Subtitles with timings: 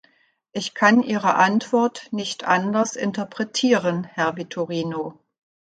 [0.51, 5.19] Ich kann Ihre Antwort nicht anders interpretieren, Herr Vitorino.